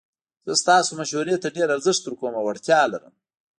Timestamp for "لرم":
2.91-3.13